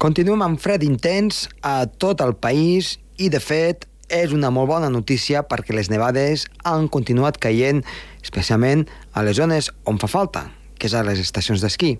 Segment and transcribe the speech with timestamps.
[0.00, 4.88] Continuem amb fred intens a tot el país i, de fet, és una molt bona
[4.88, 7.82] notícia perquè les nevades han continuat caient,
[8.24, 10.46] especialment a les zones on fa falta,
[10.80, 11.98] que és a les estacions d'esquí.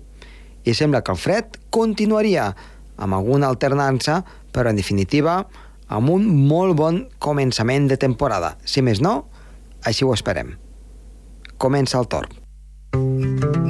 [0.65, 2.49] I sembla que el fred continuaria
[2.97, 5.43] amb alguna alternança, però en definitiva
[5.85, 8.55] amb un molt bon començament de temporada.
[8.65, 9.27] Si més no,
[9.85, 10.55] així ho esperem.
[11.61, 13.60] Comença el torn.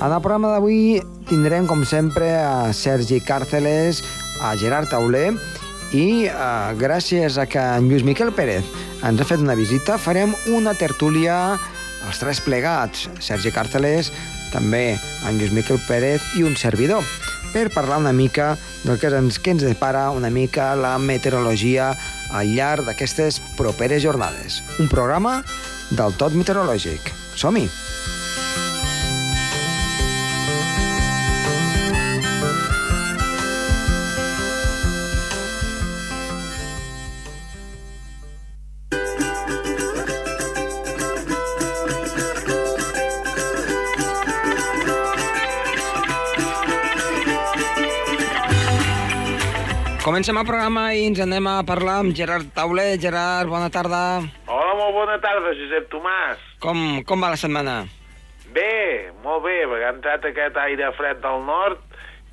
[0.00, 3.98] En el programa d'avui tindrem, com sempre, a Sergi Càrceles,
[4.40, 5.34] a Gerard Tauler,
[5.92, 8.64] i eh, gràcies a que en Lluís Miquel Pérez
[9.04, 11.58] ens ha fet una visita, farem una tertúlia
[12.08, 14.08] els tres plegats, Sergi Càrceles,
[14.54, 14.96] també
[15.28, 17.04] en Lluís Miquel Pérez i un servidor,
[17.52, 18.54] per parlar una mica
[18.86, 21.92] del que ens, que ens depara una mica la meteorologia
[22.32, 24.62] al llarg d'aquestes properes jornades.
[24.80, 25.42] Un programa
[25.92, 27.12] del tot meteorològic.
[27.36, 27.68] Som-hi!
[50.00, 52.94] Comencem el programa i ens anem a parlar amb Gerard Tauler.
[53.02, 53.98] Gerard, bona tarda.
[54.48, 56.40] Hola, molt bona tarda, Josep Tomàs.
[56.64, 57.74] Com, com va la setmana?
[58.54, 61.84] Bé, molt bé, ha entrat aquest aire fred del nord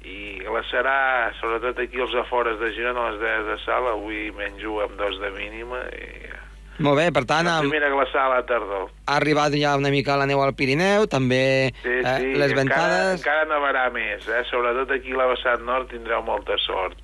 [0.08, 4.80] i glaçarà, sobretot aquí als afores de Girona, a les 10 de sal, avui menjo
[4.88, 6.37] amb dos de mínima i...
[6.80, 8.90] Molt bé, per tant, La primera glaçada a la tardor.
[9.08, 12.60] ha arribat ja una mica la neu al Pirineu, també Sí, eh, sí, les encara,
[12.62, 13.20] ventades...
[13.22, 14.44] encara nevarà més, eh?
[14.52, 16.98] sobretot aquí a la vessant nord tindreu molta sort.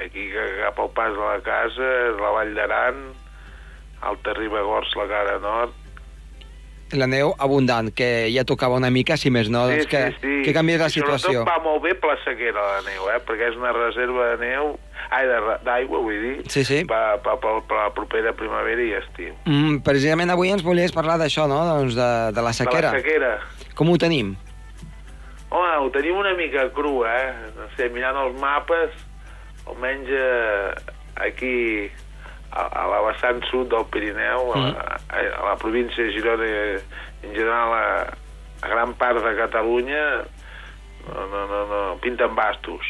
[0.00, 0.30] Aquí
[0.62, 1.90] cap al pas de la casa,
[2.22, 3.02] la Vall d'Aran,
[4.00, 5.74] Alta Ribagors, la cara nord,
[6.96, 10.00] La neu abundant, que ja tocava una mica, si més no, doncs que,
[10.44, 11.42] que canviés la I situació.
[11.42, 13.18] Sobretot va molt bé per la sequera, la neu, eh?
[13.28, 14.70] perquè és una reserva de neu,
[15.12, 15.28] ai,
[15.66, 16.82] d'aigua, vull dir, Sí, sí.
[16.88, 19.34] per, per, per, per la propera primavera i estiu.
[19.44, 22.94] Mm, precisament avui ens volies parlar d'això, no?, doncs de, de la sequera.
[22.94, 23.34] De la sequera.
[23.76, 24.32] Com ho tenim?
[25.50, 27.52] Home, ho tenim una mica cru, eh?
[27.56, 28.96] No sé, mirant els mapes,
[29.68, 30.72] almenys eh,
[31.28, 31.54] aquí
[32.52, 34.74] a, a la vessant sud del Pirineu, a, Mm.
[34.76, 37.84] a, a la província de Girona i en general a,
[38.62, 40.04] a gran part de Catalunya,
[41.08, 42.84] no, no, no, no, pinten bastos.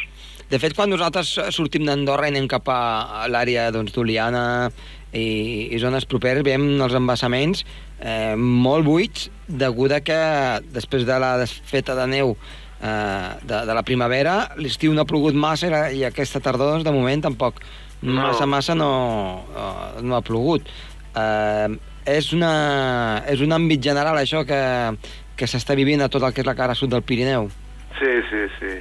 [0.48, 4.70] De fet, quan nosaltres sortim d'Andorra i anem cap a l'àrea doncs, d'Oliana
[5.12, 7.66] i, i zones properes, veiem els embassaments
[8.00, 10.18] eh, molt buits, degut a que
[10.72, 12.36] després de la desfeta de neu
[12.80, 16.84] de, de la primavera, l'estiu no ha plogut massa i, la, i aquesta tardor, doncs,
[16.84, 17.60] de moment, tampoc
[18.00, 18.14] No.
[18.22, 20.68] massa, massa no, eh, no ha plogut.
[21.18, 21.68] Eh,
[22.06, 24.60] és, una, és un àmbit general, això, que,
[25.34, 27.48] que s'està vivint a tot el que és la cara sud del Pirineu.
[27.98, 28.76] Sí, sí, sí.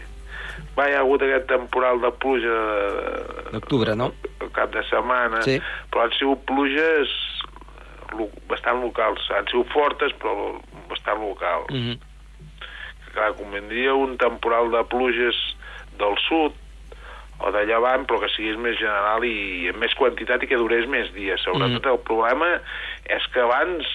[0.78, 4.12] Va, hi ha hagut aquest temporal de pluja de- D'octubre, no?
[4.40, 5.58] El cap de setmana, Sí.
[5.90, 7.10] però han sigut pluges
[8.48, 9.26] bastant locals.
[9.36, 10.36] Han sigut fortes, però
[10.90, 11.74] bastant locals.
[11.74, 11.98] Mm -hmm.
[13.18, 15.38] Clar, convindria un temporal de pluges
[15.98, 16.54] del sud
[17.42, 20.86] o de llevant, però que sigués més general i amb més quantitat i que durés
[20.90, 21.42] més dies.
[21.46, 21.92] Sobretot Mhm.
[21.96, 22.48] el problema
[23.10, 23.86] és que abans,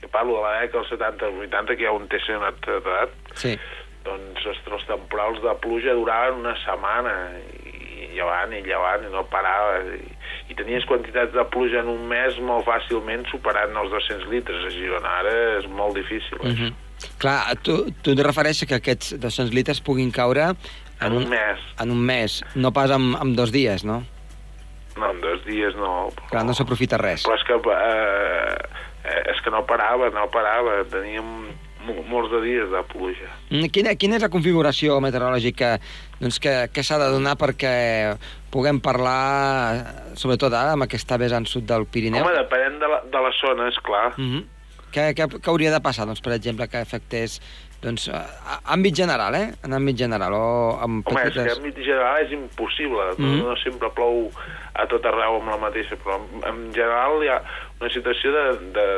[0.00, 3.10] que parlo de la dècada dels 70 als 80, que hi ha un TC edat,
[3.34, 3.58] Sí.
[4.04, 7.14] doncs els temporals de pluja duraven una setmana
[7.66, 10.00] i llevant i llevant i no parava i,
[10.50, 14.70] i tenies quantitats de pluja en un mes molt fàcilment superant els 200 litres a
[14.70, 16.72] Girona ara és molt difícil Mm això.
[17.18, 20.54] Clar, tu, tu et refereixes que aquests 200 litres puguin caure
[21.00, 24.04] en un mes en un mes, no pas en, en dos dies, no?
[24.98, 27.22] no, en dos dies no però, Clar, no s'aprofita res.
[27.22, 28.56] però és que eh,
[29.04, 31.24] eh, és que no parava no parava, teníem
[31.86, 35.78] mo- molts de dies de pluja Mm, Quina, quina és la configuració meteorològica
[36.20, 38.16] doncs, que, que s'ha de donar perquè
[38.52, 42.24] puguem parlar, sobretot ara, amb aquesta vessant sud del Pirineu?
[42.26, 44.44] home, depenent de la, de la zona, és clar Mm -hmm.
[44.92, 47.38] Què, què, què hauria de passar, doncs, per exemple, que afectés
[47.82, 49.52] doncs, a, àmbit general, eh?
[49.66, 50.48] En àmbit general, o
[50.82, 51.62] amb Home, és que petites...
[51.62, 53.04] mig general és impossible.
[53.16, 53.24] Mm.
[53.24, 53.44] -hmm.
[53.44, 54.30] no, sempre plou
[54.74, 57.40] a tot arreu amb la mateixa, però en, en general hi ha
[57.80, 58.44] una situació de,
[58.78, 58.88] de,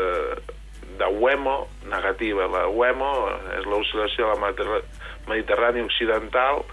[0.98, 2.48] de huemo negativa.
[2.48, 3.10] La huemo
[3.58, 4.84] és l'oscil·lació de la Mediterr-
[5.28, 6.64] Mediterrània occidental,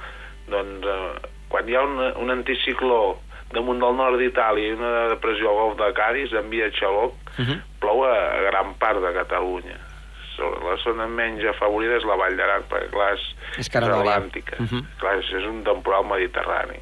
[0.47, 3.17] doncs eh, quan hi ha un, un anticicló
[3.53, 7.61] damunt del nord d'Itàlia i una depressió al golf de Cádiz, envia xaloc, Mhm.
[7.79, 9.77] plou a, a gran part de Catalunya.
[10.37, 13.23] la zona menys afavorida és la Vall d'Aran, perquè clar, és,
[13.57, 14.59] És atlàntica.
[14.59, 14.83] Mhm.
[14.99, 16.77] Clar, és, és un temporal mediterrani.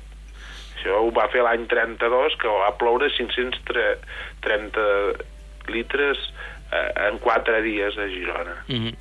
[0.75, 4.81] Això ho va fer l'any 32, que va ploure 530
[5.67, 6.17] litres
[6.71, 8.57] eh, en 4 dies a Girona.
[8.67, 8.91] Mhm.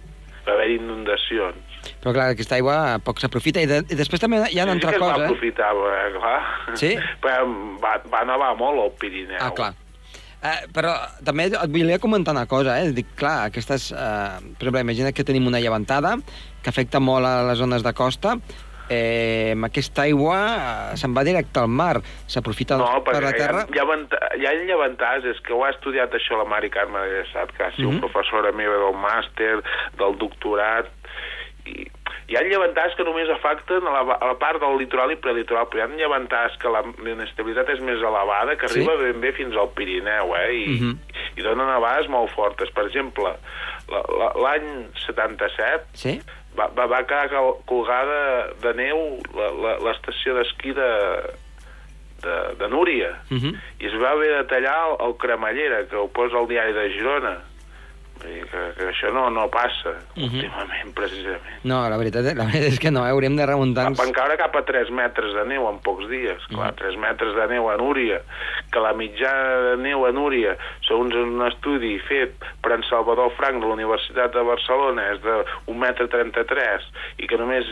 [0.47, 1.74] Va haver inundacions.
[2.03, 3.61] Però clar, aquesta aigua poc s'aprofita.
[3.61, 5.25] I, de, I després també hi ha una sí altra que es va cosa.
[5.31, 6.77] aprofitar, eh, clar.
[6.81, 6.93] Sí?
[7.23, 7.47] Però
[7.83, 9.39] va, va nevar molt al Pirineu.
[9.41, 9.73] Ah, clar.
[10.45, 10.93] Eh, però
[11.25, 12.91] també et volia comentar una cosa, eh?
[12.93, 13.91] Dic, clar, aquestes...
[13.93, 16.19] Eh, per exemple, imagina que tenim una llevantada
[16.63, 18.35] que afecta molt a les zones de costa,
[18.91, 20.37] eh, aquesta aigua
[20.93, 23.65] eh, se'n va directe al mar, s'aprofita No, per la terra...
[23.73, 23.87] hi ha,
[24.37, 27.65] hi ha llevantars, és que ho ha estudiat això la Mari Carme de Sat, que
[27.65, 28.03] ha sigut Mhm.
[28.05, 29.63] professora meva del màster,
[29.97, 30.93] del doctorat,
[31.67, 31.87] i
[32.29, 35.67] hi ha llevantars que només afecten a la, a la part del litoral i prelitoral,
[35.69, 38.81] però hi ha llevantars que la l'inestabilitat és més elevada, que Sí?
[38.81, 40.53] arriba ben bé fins al Pirineu, eh?
[40.55, 40.99] I, Mhm.
[41.37, 42.71] i donen nevades molt fortes.
[42.71, 43.35] Per exemple,
[43.89, 46.21] la- la- l'any 77 Sí?
[46.59, 47.29] va, va, va quedar
[47.67, 50.91] colgada de neu la- la- l'estació d'esquí de,
[52.23, 53.55] de, de Núria Uh -huh.
[53.81, 56.91] i es va haver de tallar el, el cremallera que ho posa al diari de
[56.93, 57.39] Girona
[58.23, 60.25] dir que, que això no, no passa Mhm.
[60.31, 63.11] últimament precisament No, la veritat, la veritat és que no, eh?
[63.11, 63.99] hauríem de remuntar-nos...
[63.99, 66.41] van caure cap a 3 metres de neu en pocs dies.
[66.49, 66.77] Clar, Mhm.
[66.77, 68.21] 3 metres de neu a Núria,
[68.71, 70.57] que la mitjana de neu a Núria,
[70.87, 75.45] segons un estudi fet per en Salvador Frank de la Universitat de Barcelona, és de
[75.67, 76.83] 1 metre 33,
[77.19, 77.65] i que només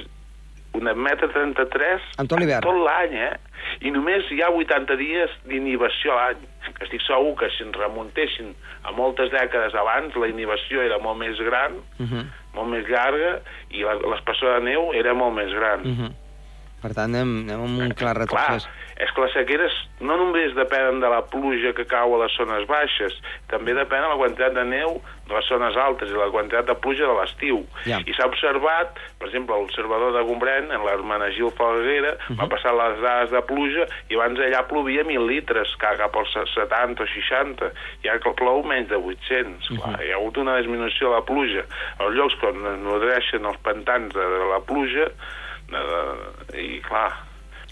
[0.74, 2.62] un metre 33 En tot l'hivern.
[2.62, 3.36] tot l'any, eh?
[3.82, 6.38] I només hi ha 80 dies d'inhibició a l'any.
[6.78, 8.54] Que estic segur que si ens remuntessin
[8.84, 12.24] a moltes dècades abans, la inhibició era molt més gran, Uh -huh.
[12.54, 13.40] molt més llarga,
[13.70, 15.80] i la- l'espessor de neu era molt més gran.
[15.80, 16.10] Uh -huh.
[16.82, 18.68] Per tant, anem, anem amb un clar Clar, retrocés.
[19.02, 22.66] és que les sequeres no només depenen de la pluja que cau a les zones
[22.68, 23.14] baixes,
[23.50, 24.98] també depèn de la quantitat de neu
[25.28, 27.62] de les zones altes i la quantitat de pluja de l'estiu.
[27.86, 28.00] Ja.
[28.02, 32.40] I s'ha observat, per exemple, l'observador de Gombrèn, en l'Hermenegil Falguera, uh -huh.
[32.42, 36.34] va passar les dades de pluja i abans allà plovia 1.000 litres, que cap als
[36.54, 37.70] 70 o 60,
[38.02, 39.70] i ara que plou menys de 800.
[39.70, 39.82] Uh -huh.
[39.82, 41.62] Clar, hi ha hagut una disminució de la pluja.
[42.00, 45.06] Els llocs es nodreixen els pantans de la pluja,
[45.72, 47.08] de, i clar,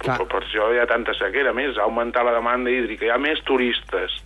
[0.00, 0.16] Clar.
[0.16, 1.52] però per això hi ha tanta sequera.
[1.56, 4.16] Més, ha augmentat la demanda hídrica, hi ha més turistes.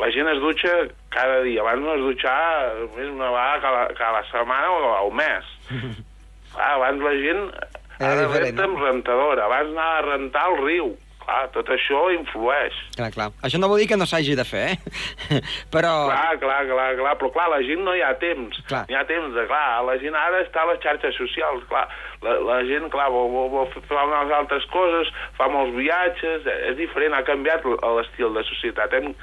[0.00, 0.72] La gent es dutxa
[1.14, 1.62] cada dia.
[1.62, 5.54] Abans no es dutxava més una vegada cada, cada setmana o al mes.
[6.54, 7.46] Clar, abans la gent
[7.94, 10.92] Era ara renta amb rentadora, abans anava a rentar al riu.
[11.24, 12.74] Clar, tot això influeix.
[12.98, 13.30] Clar, clar.
[13.46, 15.38] Això no vol dir que no s'hagi de fer, eh?
[15.74, 15.92] Però...
[16.10, 18.58] Clar, clar, clar, clar, però clar, la gent no hi ha temps.
[18.68, 18.82] Clar.
[18.88, 21.86] No hi ha temps de, clar, la gent ara està a les xarxes socials, clar,
[22.26, 25.08] la, la gent, clar, vol, vol, vol fer unes altres coses,
[25.40, 29.14] fa molts viatges, eh, és diferent, ha canviat l'estil de societat, hem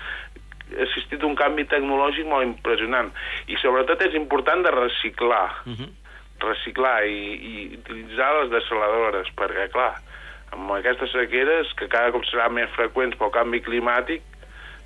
[0.82, 3.10] assistit a un canvi tecnològic molt impressionant,
[3.52, 5.90] i sobretot és important de reciclar, Uh -huh.
[6.42, 7.20] reciclar i,
[7.52, 9.94] i utilitzar les desaladores, perquè, clar,
[10.52, 14.22] amb aquestes sequeres, que cada cop seran més freqüents pel canvi climàtic,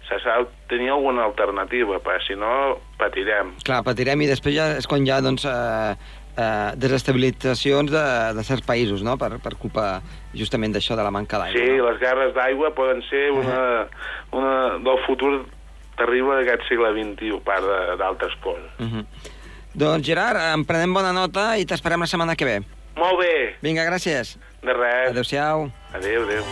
[0.06, 3.56] se sap tenir alguna alternativa, perquè si no patirem.
[3.66, 5.96] Clar, patirem i després ja és quan hi ha, doncs, eh,
[6.38, 8.04] eh, desestabilitzacions de,
[8.38, 10.02] de certs països, no?, per, per culpa
[10.38, 11.58] justament d'això, de la manca d'aigua.
[11.58, 11.90] Sí, no?
[11.90, 13.88] les guerres d'aigua poden ser una,
[14.32, 15.34] una del futur
[15.98, 18.70] terrible d'aquest segle XXI, part de- d'altres coses.
[18.78, 19.06] Uh -huh.
[19.74, 22.62] Doncs, Gerard, en prenem bona nota i t'esperem la setmana que ve.
[22.96, 24.38] Molt bé, Vinga, gràcies.
[24.66, 25.10] De res.
[25.14, 25.70] Adéu-siau.
[25.94, 26.44] Adéu, adéu.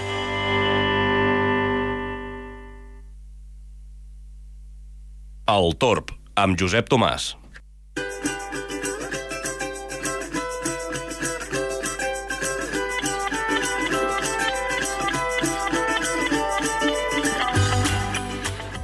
[5.54, 7.34] El Torb, amb Josep Tomàs.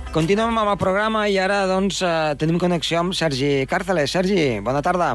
[0.09, 4.12] Continuem amb el programa i ara, doncs, eh, tenim connexió amb Sergi Càrceles.
[4.12, 5.13] Sergi, bona tarda.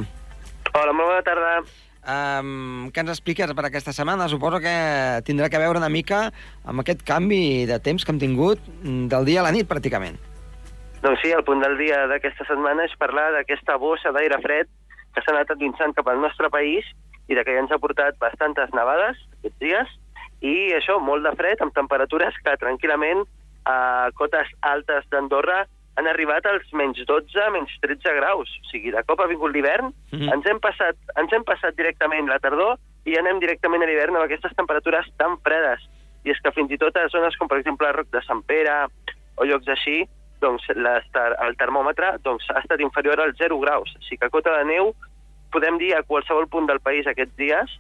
[0.73, 1.84] Hola, molt bona tarda.
[2.04, 4.26] Um, què ens expliques per aquesta setmana?
[4.28, 4.75] Suposo que
[5.25, 6.26] tindrà que veure una mica
[6.68, 10.18] amb aquest canvi de temps que hem tingut mm, del dia a la nit, pràcticament.
[11.00, 14.68] Doncs sí, el punt del dia d'aquesta setmana és parlar d'aquesta bossa d'aire fred
[15.14, 16.84] que s'ha anat endinsant cap al nostre país
[17.28, 19.96] i de que ja ens ha portat bastantes nevades aquests dies
[20.44, 23.25] i això, molt de fred, amb temperatures que tranquil·lament
[23.64, 25.62] a cotes altes d'Andorra
[25.97, 28.51] han arribat als menys 12, menys 13 graus.
[28.63, 30.33] O sigui, de cop ha vingut l'hivern, Mhm.
[30.33, 34.25] ens, hem passat, ens hem passat directament la tardor i anem directament a l'hivern amb
[34.25, 35.81] aquestes temperatures tan fredes.
[36.25, 38.43] I és que fins i tot a zones com, per exemple, el Roc de Sant
[38.43, 38.87] Pere
[39.37, 40.09] o llocs així,
[40.41, 43.95] doncs el termòmetre doncs, ha estat inferior als 0 graus.
[43.97, 44.95] O sigui que a cota de neu
[45.53, 47.71] podem dir a qualsevol punt del país aquests dies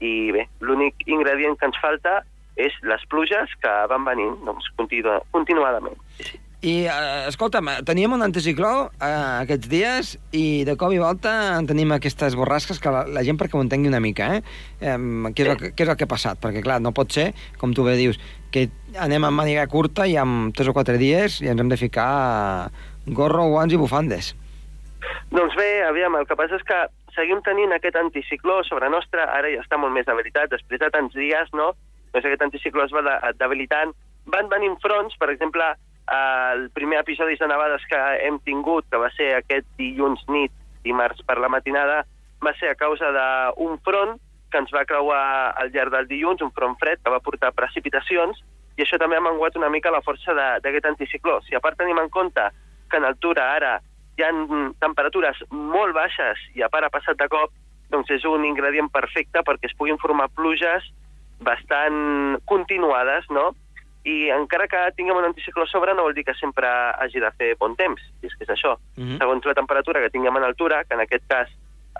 [0.00, 2.22] i bé, l'únic ingredient que ens falta
[2.56, 5.96] és les pluges que van venint doncs, continu continuadament.
[6.18, 6.40] Sí, sí.
[6.62, 8.70] I, eh, escolta'm, teníem un anticicló
[9.02, 9.06] eh,
[9.42, 13.40] aquests dies i de cop i volta en tenim aquestes borrasques que la, la gent
[13.40, 14.44] perquè ho entengui una mica, eh?
[14.78, 14.94] eh
[15.34, 16.38] què, és el, què és el que ha passat?
[16.38, 18.20] Perquè, clar, no pot ser, com tu bé dius,
[18.54, 21.80] que anem amb màniga curta i amb tres o quatre dies i ens hem de
[21.80, 22.70] ficar
[23.10, 24.30] gorro, guants i bufandes.
[25.34, 26.82] Doncs bé, aviam, el que passa és que
[27.16, 31.18] seguim tenint aquest anticicló sobre nostra, ara ja està molt més debilitat, després de tants
[31.18, 31.72] dies, no?
[32.14, 33.96] Doncs aquest anticicló es va de, debilitant.
[34.30, 35.72] Van venint fronts, per exemple,
[36.12, 40.52] el primer episodi de nevades que hem tingut, que va ser aquest dilluns nit,
[40.84, 42.02] dimarts per la matinada,
[42.42, 44.18] va ser a causa d'un front
[44.52, 45.22] que ens va creuar
[45.56, 48.42] al llarg del dilluns, un front fred que va portar precipitacions,
[48.76, 51.40] i això també ha menguat una mica la força d'aquest anticicló.
[51.46, 52.44] Si a part tenim en compte
[52.90, 53.78] que en altura ara
[54.18, 54.32] hi ha
[54.80, 57.52] temperatures molt baixes i a part ha passat de cop,
[57.92, 60.84] doncs és un ingredient perfecte perquè es puguin formar pluges
[61.44, 63.52] bastant continuades, no?
[64.04, 67.30] I encara que tinguem un anticicló a sobre no vol dir que sempre hagi de
[67.38, 68.76] fer bon temps, i és que és això.
[68.96, 69.18] Mhm.
[69.18, 71.48] Segons la temperatura que tinguem en altura, que en aquest cas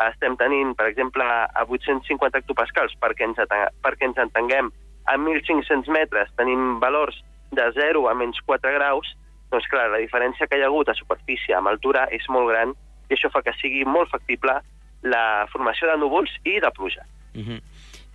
[0.08, 3.36] estem tenint, per exemple, a 850 hectopascals, perquè ens,
[3.82, 4.72] perquè ens entenguem,
[5.06, 9.16] a 1.500 metres tenim valors de 0 a menys 4 graus,
[9.50, 12.72] doncs clar, la diferència que hi ha hagut a superfície amb altura és molt gran
[13.10, 14.54] i això fa que sigui molt factible
[15.02, 17.04] la formació de núvols i de pluja.
[17.34, 17.60] Uh -huh.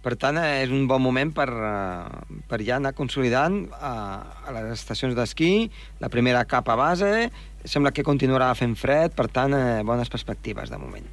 [0.08, 3.90] Per tant, eh, és un bon moment per, eh, per ja anar consolidant eh,
[4.48, 5.68] a les estacions d'esquí,
[6.00, 7.28] la primera capa base,
[7.68, 11.10] sembla que continuarà fent fred, per tant, eh, bones perspectives de moment.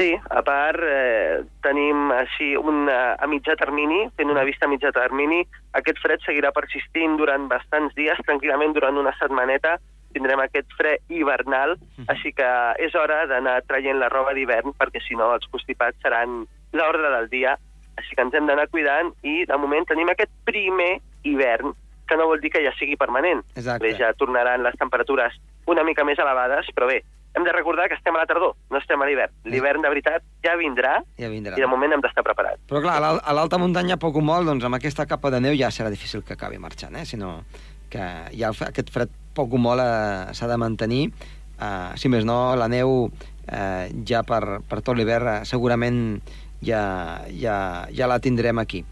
[0.00, 4.72] Sí, a part eh, tenim així un, eh, a mitjà termini, fent una vista a
[4.72, 5.42] mitjà termini,
[5.76, 9.76] aquest fred seguirà persistint durant bastants dies, tranquil·lament durant una setmaneta,
[10.16, 11.76] tindrem aquest fred hivernal,
[12.08, 12.50] així que
[12.80, 17.28] és hora d'anar traient la roba d'hivern, perquè si no els constipats seran l'ordre del
[17.28, 17.58] dia,
[17.98, 21.74] així que ens hem d'anar cuidant i de moment tenim aquest primer hivern,
[22.08, 23.42] que no vol dir que ja sigui permanent.
[23.54, 23.90] Exacte.
[23.98, 25.34] Ja tornaran les temperatures
[25.68, 27.02] una mica més elevades, però bé,
[27.36, 29.34] hem de recordar que estem a la tardor, no estem a l'hivern.
[29.44, 31.58] L'hivern de veritat ja vindrà Ja vindrà.
[31.58, 32.62] i de moment hem d'estar preparats.
[32.70, 35.40] Però clar, a l'al- a l'alta muntanya, poc o molt, doncs amb aquesta capa de
[35.44, 37.04] neu ja serà difícil que acabi marxant, eh?
[37.04, 37.42] sinó
[37.90, 38.00] que
[38.36, 41.12] ja aquest fred poc o molt eh, s'ha de mantenir.
[41.60, 43.10] Eh, si més no, la neu
[43.52, 46.22] eh, ja per, per tot l'hivern eh, segurament
[46.62, 48.84] ja, ja, ja la tindrem aquí.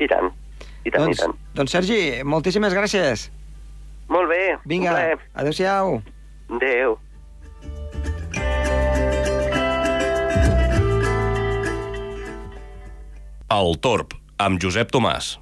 [0.00, 0.30] I tant,
[0.84, 1.36] i tant, doncs, i tant.
[1.54, 3.28] doncs, Sergi, moltíssimes gràcies.
[4.10, 4.96] Molt bé, Vinga,
[5.38, 6.00] adeu-siau.
[6.56, 6.98] Adéu.
[13.50, 15.34] El Torb, amb Josep Tomàs.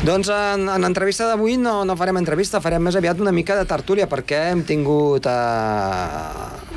[0.00, 3.66] Doncs en, en l'entrevista d'avui no, no farem entrevista, farem més aviat una mica de
[3.68, 6.70] tertúlia, perquè hem tingut eh,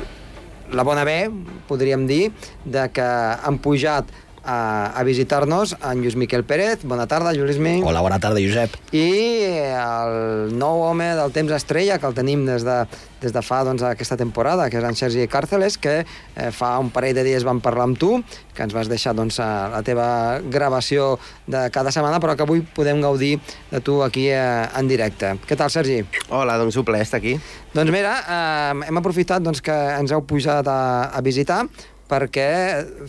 [0.76, 1.30] la bona ve,
[1.64, 2.26] podríem dir,
[2.68, 3.06] de que
[3.48, 4.12] han pujat
[4.44, 6.84] a, a visitar-nos en Lluís Miquel Pérez.
[6.84, 7.86] Bona tarda, Lluís Miquel.
[7.88, 8.76] Hola, bona tarda, Josep.
[8.94, 9.08] I
[9.72, 12.76] el nou home del temps estrella, que el tenim des de,
[13.24, 16.92] des de fa doncs, aquesta temporada, que és en Sergi Càrceles, que eh, fa un
[16.94, 18.18] parell de dies vam parlar amb tu,
[18.54, 20.08] que ens vas deixar doncs, a la teva
[20.52, 21.14] gravació
[21.48, 23.38] de cada setmana, però que avui podem gaudir
[23.72, 25.34] de tu aquí eh, en directe.
[25.48, 26.02] Què tal, Sergi?
[26.28, 27.38] Hola, doncs un plaer estar aquí.
[27.74, 30.78] Doncs mira, eh, hem aprofitat doncs, que ens heu pujat a,
[31.10, 31.64] a visitar
[32.14, 32.48] perquè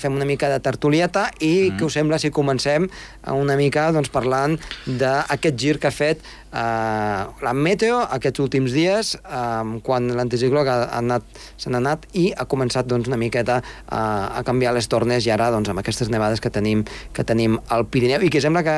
[0.02, 1.78] fem una mica de tertulieta i mm.
[1.78, 2.90] què us sembla si comencem
[3.32, 9.14] una mica doncs, parlant d'aquest gir que ha fet eh, la Meteo aquests últims dies
[9.20, 11.26] eh, quan l'anticicló ha anat,
[11.62, 15.34] se n'ha anat i ha començat doncs, una miqueta eh, a canviar les tornes i
[15.36, 18.78] ara doncs, amb aquestes nevades que tenim, que tenim al Pirineu i que sembla que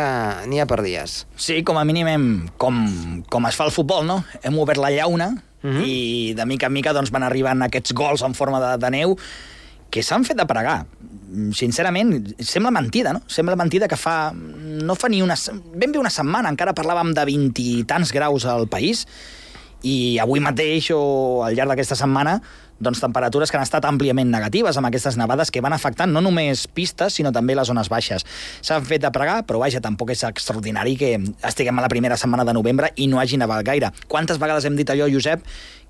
[0.50, 1.24] n'hi ha per dies.
[1.36, 2.32] Sí, com a mínim hem,
[2.62, 2.84] com,
[3.32, 4.22] com es fa el futbol, no?
[4.44, 5.84] Hem obert la llauna Mhm.
[5.84, 9.18] i de mica en mica doncs, van arribant aquests gols en forma de, de neu
[9.92, 10.86] que s'han fet de pregar.
[11.28, 13.24] Mm, Sincerament, sembla mentida, no?
[13.28, 14.32] Sembla mentida que fa...
[14.34, 15.36] No fa ni una...
[15.76, 19.06] Ben bé una setmana, encara parlàvem de 20 i tants graus al país,
[19.86, 22.40] i avui mateix o al llarg d'aquesta setmana
[22.80, 26.68] doncs temperatures que han estat àmpliament negatives amb aquestes nevades que van afectant no només
[26.68, 28.26] pistes, sinó també les zones baixes.
[28.62, 32.46] S'han fet de pregar, però vaja, tampoc és extraordinari que estiguem a la primera setmana
[32.46, 33.92] de novembre i no hagi nevat gaire.
[34.08, 35.46] Quantes vegades hem dit allò, Josep,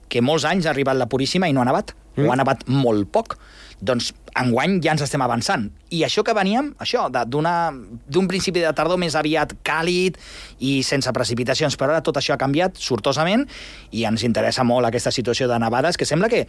[0.09, 1.93] que molts anys ha arribat la Puríssima i no ha nevat?
[2.17, 2.25] Mm.
[2.25, 3.37] O ha nevat molt poc?
[3.77, 5.67] Doncs enguany ja ens estem avançant.
[5.93, 10.17] I això que veníem, això, d'un principi de tardor més aviat càlid
[10.59, 13.45] i sense precipitacions, però ara tot això ha canviat sortosament
[13.93, 16.47] i ens interessa molt aquesta situació de nevades, que sembla que,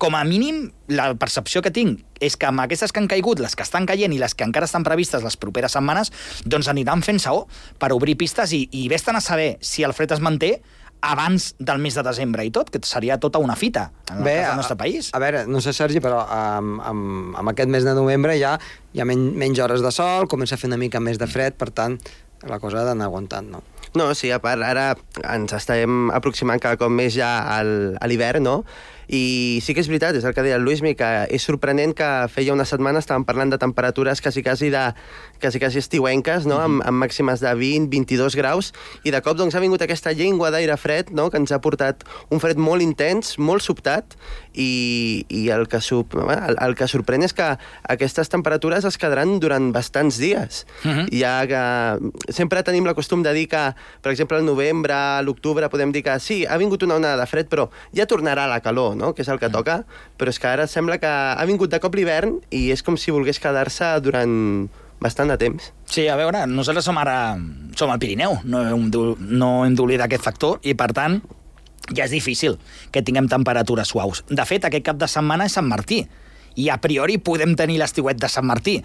[0.00, 3.56] com a mínim, la percepció que tinc és que amb aquestes que han caigut, les
[3.56, 6.12] que estan caient i les que encara estan previstes les properes setmanes,
[6.44, 7.46] doncs aniran fent saó
[7.80, 10.60] per obrir pistes i, i vés a saber si el fred es manté
[11.00, 14.48] abans del mes de desembre i tot, que seria tota una fita en el cas
[14.48, 15.10] del nostre país.
[15.12, 18.56] A, a veure, no sé, Sergi, però amb, amb, amb aquest mes de novembre ja
[18.92, 21.56] hi ha men menys hores de sol, comença a fer una mica més de fred,
[21.58, 21.98] per tant,
[22.48, 23.62] la cosa ha d'anar aguantant, no?
[23.98, 24.94] No, sí, a part, ara
[25.34, 28.60] ens estem aproximant cada cop més ja al, a l'hivern, no?
[29.10, 32.08] I sí que és veritat, és el que deia el Luismi, que és sorprenent que
[32.30, 34.84] feia una setmana estàvem parlant de temperatures quasi, quasi, de,
[35.42, 36.60] quasi, quasi estiuenques, no?
[36.62, 38.70] amb, amb màximes de 20-22 graus,
[39.02, 41.26] i de cop doncs, ha vingut aquesta llengua d'aire fred no?
[41.30, 44.14] que ens ha portat un fred molt intens, molt sobtat,
[44.54, 47.48] i, i el, que sub, el, el que sorprèn és que
[47.90, 50.64] aquestes temperatures es quedaran durant bastants dies.
[50.84, 50.90] Mhm.
[50.90, 51.06] Uh -huh.
[51.20, 55.68] Ja que sempre tenim la costum de dir que, per exemple, al novembre, a l'octubre,
[55.68, 58.96] podem dir que sí, ha vingut una onada de fred, però ja tornarà la calor,
[59.00, 59.14] no?
[59.16, 59.80] que és el que toca,
[60.20, 63.10] però és que ara sembla que ha vingut de cop l'hivern i és com si
[63.14, 64.68] volgués quedar-se durant
[65.00, 65.70] bastant de temps.
[65.88, 67.34] Sí, a veure, nosaltres som ara...
[67.76, 68.88] Som al Pirineu, no hem
[69.32, 71.20] no hem d'oblidar aquest factor, i per tant,
[71.96, 72.58] ja és difícil
[72.92, 74.20] que tinguem temperatures suaus.
[74.28, 76.02] De fet, aquest cap de setmana és Sant Martí,
[76.60, 78.76] i a priori podem tenir l'estiuet de Sant Martí.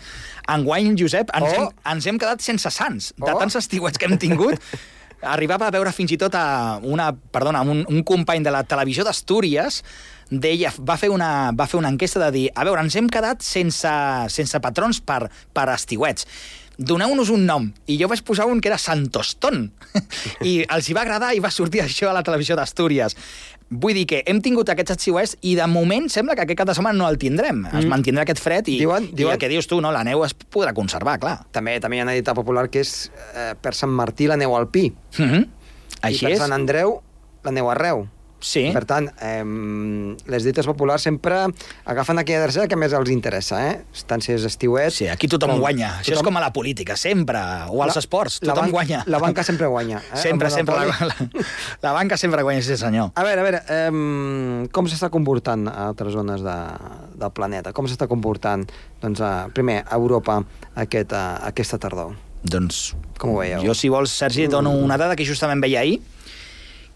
[0.54, 1.64] Enguany, Josep, ens, Oh!
[1.66, 3.40] hem, ens hem quedat sense sants, de Oh!
[3.42, 4.56] tants estiuets que hem tingut.
[5.26, 9.06] Arribava a veure fins i tot a una, perdona, un, un company de la televisió
[9.08, 9.82] d'Astúries
[10.42, 13.42] deia, va fer, una, va fer una enquesta de dir a veure, ens hem quedat
[13.46, 13.90] sense,
[14.30, 16.26] sense patrons per, per estiuets
[16.78, 17.70] doneu-nos un nom.
[17.88, 19.70] I jo vaig posar un que era Santostón.
[20.44, 23.16] I els hi va agradar i va sortir això a la televisió d'Astúries.
[23.70, 26.76] Vull dir que hem tingut aquests estiuets i de moment sembla que aquest cap de
[26.76, 27.62] setmana no el tindrem.
[27.64, 27.80] Mm.
[27.80, 29.94] Es mantindrà aquest fred i, Diuen- i diuen- el que dius tu, no?
[29.96, 31.38] la neu es podrà conservar, clar.
[31.56, 32.92] També també hi ha una dita popular que és
[33.34, 35.48] eh, per Sant Martí la neu al pi, Mm -hmm.
[36.02, 36.40] Així i per és.
[36.40, 37.00] Sant Andreu
[37.44, 38.08] la neu arreu.
[38.46, 38.68] Sí.
[38.76, 39.42] Per tant, eh,
[40.30, 41.48] les dites populars sempre
[41.90, 43.80] agafen aquella tercera que més els interessa, eh?
[44.06, 44.92] Tant si és estiuet...
[44.94, 45.96] Sí, aquí tothom com- guanya.
[46.04, 47.40] Això és com a la política, sempre.
[47.72, 49.00] O als La- esports, la tothom banca- guanya.
[49.08, 50.18] la banca sempre guanya, eh?
[50.22, 50.76] Sempre, sempre.
[50.76, 51.16] La, la,
[51.82, 53.10] la banca sempre guanya, sí senyor.
[53.16, 56.58] A veure, a veure, eh, com s'està comportant a altres zones de,
[57.18, 57.74] del planeta?
[57.74, 58.68] Com s'està comportant,
[59.02, 60.42] doncs, a, primer, a Europa
[60.76, 62.14] aquest, a, aquesta tardor?
[62.46, 63.64] Doncs Com ho veieu?
[63.66, 65.98] jo, si vols, Sergi, et dono una dada que justament veia ahir,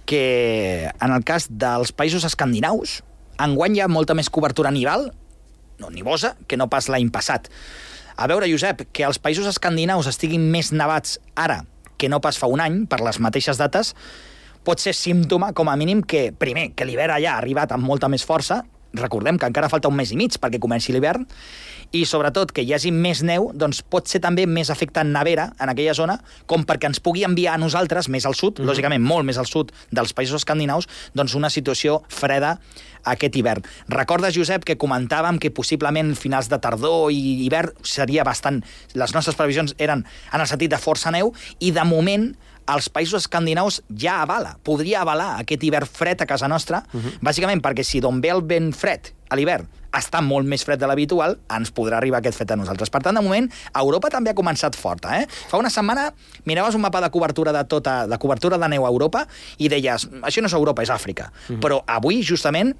[0.09, 3.03] que en el cas dels països escandinaus,
[3.37, 5.11] enguany hi ha molta més cobertura nival,
[5.79, 7.45] no nivosa, que no pas l'any passat.
[8.17, 11.61] A veure, Josep, que els països escandinaus estiguin més nevats ara
[11.99, 13.93] que no pas fa un any, per les mateixes dates,
[14.65, 18.09] pot ser símptoma, com a mínim, que, primer, que l'hivern allà ha arribat amb molta
[18.09, 18.63] més força,
[18.97, 21.27] recordem que encara falta un mes i mig perquè comenci l'hivern,
[21.91, 25.71] i sobretot que hi hagi més neu, doncs pot ser també més efecte nevera en
[25.71, 28.69] aquella zona, com perquè ens pugui enviar a nosaltres, més al sud, mm -hmm.
[28.69, 32.59] lògicament molt més al sud dels països escandinaus, doncs una situació freda
[33.03, 33.63] aquest hivern.
[33.87, 38.63] Recordes, Josep, que comentàvem que possiblement finals de tardor i hivern seria bastant...
[38.93, 42.35] Les nostres previsions eren en el sentit de força neu, i de moment
[42.67, 47.19] els països escandinaus ja avala, podria avalar aquest hivern fred a casa nostra, uh -huh.
[47.21, 50.87] bàsicament perquè si d'on ve el vent fred a l'hivern està molt més fred de
[50.89, 52.91] l'habitual, ens podrà arribar aquest fred a nosaltres.
[52.93, 55.15] Per tant, de moment, Europa també ha començat forta.
[55.19, 55.25] Eh?
[55.49, 56.09] Fa una setmana
[56.49, 59.25] miraves un mapa de cobertura de tota de cobertura de neu a Europa
[59.57, 61.31] i deies, això no és Europa, és Àfrica.
[61.31, 61.59] Uh -huh.
[61.59, 62.75] Però avui, justament,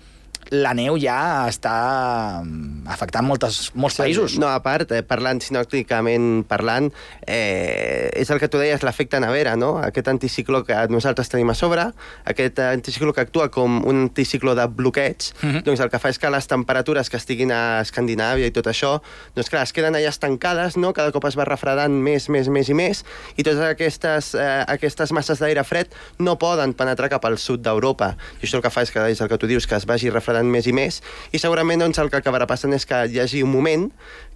[0.51, 4.37] la neu ja està mm, afectant moltes, molts països.
[4.41, 6.89] No, a part, eh, parlant sinòcticament parlant,
[7.27, 9.77] eh, és el que tu deies, l'efecte nevera, no?
[9.83, 11.85] Aquest anticicló que nosaltres tenim a sobre,
[12.25, 15.63] aquest anticicló que actua com un anticicló de bloqueig, Mhm.
[15.63, 19.01] doncs el que fa és que les temperatures que estiguin a Escandinàvia i tot això,
[19.35, 20.93] doncs clar, es queden allà estancades, no?
[20.93, 23.03] Cada cop es va refredant més, més, més i més,
[23.37, 28.15] i totes aquestes, eh, aquestes masses d'aire fred no poden penetrar cap al sud d'Europa.
[28.41, 30.09] I això el que fa és que, és el que tu dius, que es vagi
[30.09, 33.43] refredant més i més, i segurament doncs, el que acabarà passant és que hi hagi
[33.43, 33.89] un moment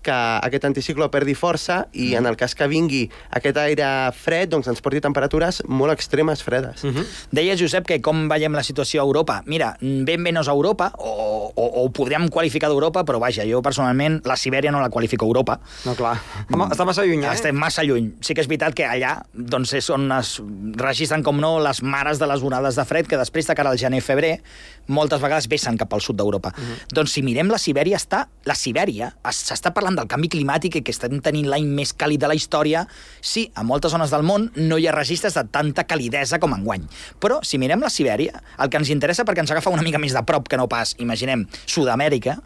[0.04, 0.12] que
[0.44, 4.82] aquest anticicló perdi força i en el cas que vingui aquest aire fred doncs ens
[4.84, 6.84] porti temperatures molt extremes fredes.
[6.84, 7.06] Mm -hmm.
[7.32, 9.42] Deia Josep que com veiem la situació a Europa.
[9.46, 13.44] Mira, ben bé no és Europa, o, o, o ho podríem qualificar d'Europa, però vaja,
[13.46, 15.60] jo personalment la Sibèria no la qualifico Europa.
[15.86, 16.18] No, clar.
[16.52, 17.34] Home, està massa lluny, eh?
[17.34, 18.14] Estem massa lluny.
[18.22, 20.42] Sí que és veritat que allà doncs, és on es
[20.78, 23.78] registren, com no, les mares de les onades de fred, que després de cara al
[23.78, 24.42] gener-febrer
[24.88, 26.50] moltes vegades vessen cap al sud d'Europa.
[26.58, 26.94] Uh -huh.
[26.94, 30.84] Doncs si mirem la Sibèria, està la Sibèria, es- s'està parlant del canvi climàtic i
[30.86, 32.86] que estem tenint l'any més càlid de la història.
[33.22, 36.86] Sí, a moltes zones del món no hi ha registres de tanta calidesa com enguany.
[37.24, 40.16] Però si mirem la Sibèria, el que ens interessa perquè ens agafa una mica més
[40.16, 42.40] de prop que no pas, imaginem, Sud-amèrica,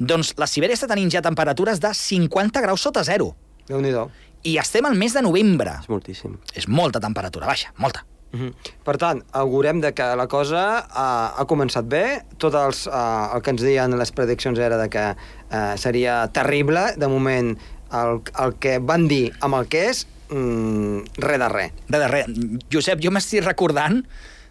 [0.00, 3.34] doncs la Sibèria està tenint ja temperatures de 50 graus sota zero.
[3.68, 4.08] Déu-n'hi-do.
[4.48, 5.76] I estem al mes de novembre.
[5.82, 6.38] És moltíssim.
[6.56, 8.06] És molta temperatura baixa, molta.
[8.32, 8.52] Mhm.
[8.86, 12.22] Per tant, augurem de que la cosa ha, ha començat bé.
[12.38, 16.92] Tot els, uh, el que ens deien les prediccions era de que uh, seria terrible.
[16.96, 17.56] De moment,
[17.92, 21.72] el, el que van dir amb el que és, mm, res de res.
[21.88, 22.30] Res de res.
[22.72, 24.04] Josep, jo m'estic recordant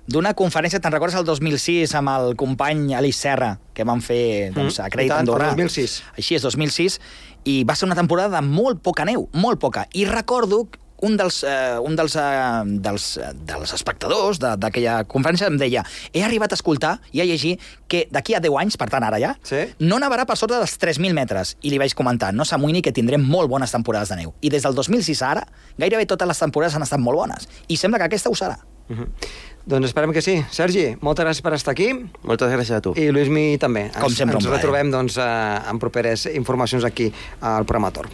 [0.10, 4.80] d'una conferència, te'n recordes el 2006 amb el company Alice Serra, que van fer doncs,
[4.80, 5.52] Mm, a Crèdit el Andorrà.
[5.54, 6.02] 2006.
[6.18, 7.00] Així és, 2006,
[7.46, 9.88] i va ser una temporada de molt poca neu, molt poca.
[9.94, 10.68] I recordo
[11.02, 15.84] un dels, eh, un dels, eh, dels, eh, dels espectadors de- d'aquella conferència em deia
[16.14, 17.58] he arribat a escoltar i a llegir
[17.88, 19.64] que d'aquí a 10 anys, per tant ara ja, Sí.
[19.80, 21.58] no nevarà per sota dels 3.000 metres.
[21.62, 24.34] I li vaig comentar, no s'amoïni que tindrem molt bones temporades de neu.
[24.42, 27.48] I des del 2006 a ara, gairebé totes les temporades han estat molt bones.
[27.68, 28.58] I sembla que aquesta ho serà.
[29.70, 30.44] Doncs esperem que sí.
[30.50, 31.92] Sergi, moltes gràcies per estar aquí.
[32.24, 32.94] Moltes gràcies a tu.
[32.98, 33.92] I Luismi també.
[33.94, 38.08] Com ens, sempre, Ens retrobem doncs, eh, en properes informacions aquí al programa Tor.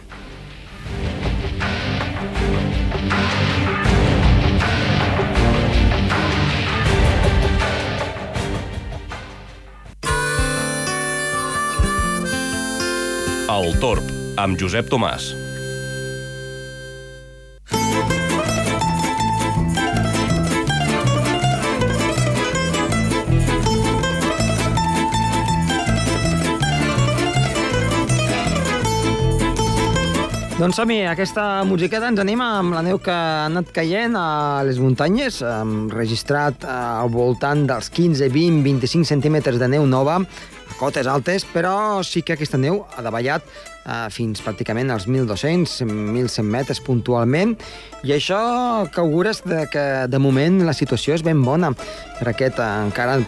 [13.46, 14.02] El Torb,
[14.42, 15.28] amb Josep Tomàs.
[30.56, 34.82] Doncs som aquesta musiqueta ens anima amb la neu que ha anat caient a les
[34.82, 35.38] muntanyes,
[35.94, 40.18] registrat eh, al voltant dels 15, 20, 25 centímetres de neu nova,
[40.78, 46.46] cotes altes, però sí que aquesta neu ha davallat eh, fins pràcticament als 1.200, 1.100
[46.52, 47.56] metres puntualment,
[48.06, 48.40] i això
[48.92, 53.20] que augures de que de moment la situació és ben bona per aquest eh, encara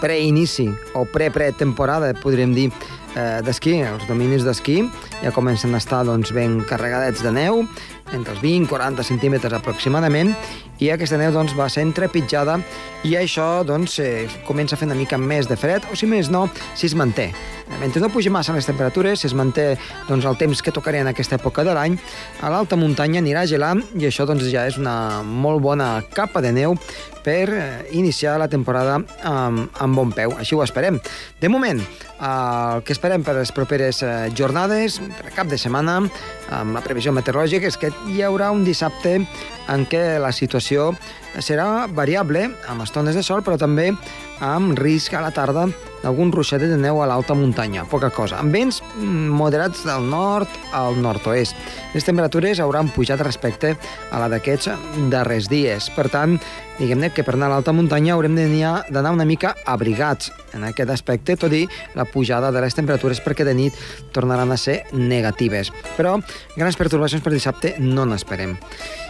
[0.00, 2.70] preinici o pre-pretemporada, podríem dir,
[3.16, 3.80] eh, d'esquí.
[3.80, 4.82] Els dominis d'esquí
[5.22, 7.64] ja comencen a estar doncs, ben carregadets de neu,
[8.12, 10.34] entre els 20 40 centímetres aproximadament,
[10.78, 12.58] i aquesta neu doncs, va ser trepitjada
[13.06, 16.30] i això doncs, eh, comença a fer una mica més de fred, o si més
[16.32, 17.30] no, si es manté.
[17.80, 19.76] Mentre no pugi massa les temperatures, si es manté
[20.08, 21.98] doncs, el temps que tocaré en aquesta època de l'any,
[22.42, 26.52] a l'alta muntanya anirà gelant i això doncs, ja és una molt bona capa de
[26.54, 26.76] neu
[27.26, 30.36] per eh, iniciar la temporada amb, amb bon peu.
[30.38, 31.00] Així ho esperem.
[31.42, 31.80] De moment,
[32.16, 35.98] el que esperem per les properes eh, jornades, per cap de setmana,
[36.54, 39.18] amb la previsió meteorològica, és que hi haurà un dissabte
[39.66, 40.65] en què la situació
[41.38, 43.92] serà variable, amb estones de sol, però també
[44.44, 45.66] amb risc a la tarda
[46.02, 50.50] d'algun ruixadet de neu a l'alta muntanya, poca cosa, amb vents mm, moderats del nord
[50.76, 51.56] al nord-oest.
[51.94, 53.72] Les temperatures hauran pujat respecte
[54.10, 54.70] a la d'aquests
[55.10, 55.88] darrers dies.
[55.96, 56.36] Per tant,
[56.78, 61.36] diguem-ne que per anar a l'alta muntanya haurem d'anar una mica abrigats en aquest aspecte,
[61.40, 61.64] tot i
[61.96, 63.80] la pujada de les temperatures perquè de nit
[64.12, 65.72] tornaran a ser negatives.
[65.96, 66.18] Però
[66.56, 68.56] grans pertorbacions per dissabte no n'esperem.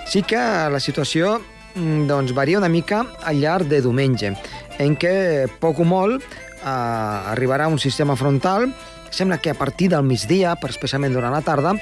[0.06, 0.38] Sí que
[0.70, 1.36] la situació
[1.74, 4.32] mm, doncs, varia una mica al llarg de diumenge,
[4.78, 8.70] en què poc o molt eh, arribarà un sistema frontal,
[9.10, 11.76] sembla que a partir del migdia, però especialment durant la tarda,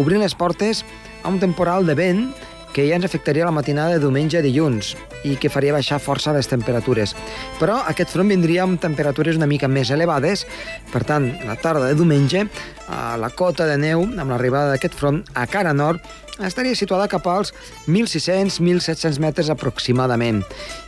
[0.00, 0.84] obrint les portes
[1.22, 2.24] a un temporal de vent
[2.72, 4.94] que ja ens afectaria la matinada de diumenge a dilluns
[5.26, 7.16] i que faria baixar força les temperatures.
[7.58, 10.46] Però aquest front vindria amb temperatures una mica més elevades,
[10.92, 12.46] per tant, la tarda de diumenge,
[12.88, 16.00] a la cota de neu, amb l'arribada d'aquest front a cara nord,
[16.40, 17.52] estaria situada cap als
[17.86, 20.40] 1.600-1.700 metres aproximadament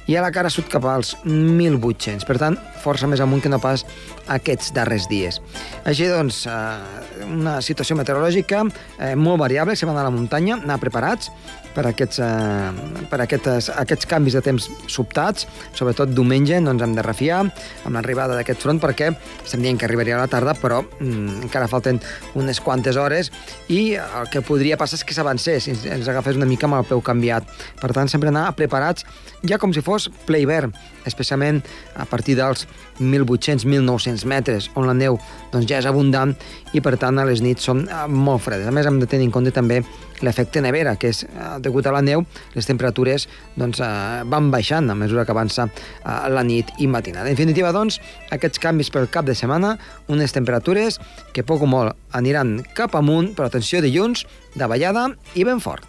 [0.07, 2.27] i a la cara sud cap als 1.800.
[2.27, 3.85] Per tant, força més amunt que no pas
[4.33, 5.41] aquests darrers dies.
[5.89, 10.81] Així doncs, eh, una situació meteorològica eh, molt variable, si van a la muntanya, anar
[10.83, 11.31] preparats
[11.73, 16.95] per aquests, eh, per aquests, aquests canvis de temps sobtats, sobretot diumenge no ens hem
[16.97, 20.83] de refiar amb l'arribada d'aquest front perquè estem dient que arribaria a la tarda, però
[20.83, 22.01] mm, encara falten
[22.39, 23.33] unes quantes hores
[23.73, 27.01] i el que podria passar és que s'avancés, ens agafés una mica amb el peu
[27.05, 27.49] canviat.
[27.81, 29.07] Per tant, sempre anar preparats
[29.49, 30.73] ja com si fos ple hivern,
[31.07, 31.61] especialment
[31.99, 32.67] a partir dels
[33.01, 35.19] 1.800-1.900 metres, on la neu
[35.53, 36.35] doncs, ja és abundant
[36.73, 38.69] i, per tant, a les nits són eh, molt fredes.
[38.69, 39.81] A més, hem de tenir en compte també
[40.23, 43.27] l'efecte nevera, que és, eh, degut a la neu, les temperatures
[43.59, 45.69] doncs, eh, van baixant a mesura que avança
[46.03, 47.29] la nit i matinada.
[47.29, 49.77] En definitiva, doncs, aquests canvis pel cap de setmana,
[50.09, 51.01] unes temperatures
[51.33, 55.89] que poc o molt aniran cap amunt, però atenció, dilluns, davallada i ben fort.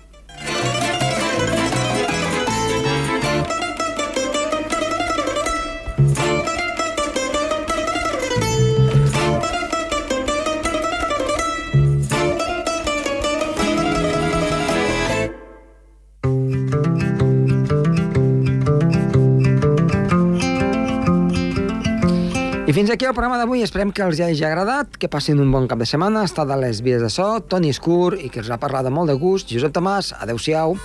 [22.83, 23.61] Fins aquí el programa d'avui.
[23.63, 26.25] Esperem que els hagi agradat, que passin un bon cap de setmana.
[26.27, 29.07] Està de les vies de so, Toni Escur, i que els ha parlat de molt
[29.07, 30.11] de gust, Josep Tomàs.
[30.19, 30.75] Adéu-siau.